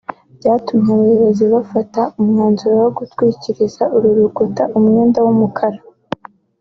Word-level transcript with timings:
byatumye 0.37 0.89
abayobozi 0.95 1.43
bafata 1.53 2.01
umwanzuro 2.19 2.75
wo 2.83 2.89
gutwikiriza 2.97 3.83
uru 3.95 4.07
rukuta 4.17 4.63
umwenda 4.77 5.19
w’umukara 5.25 5.79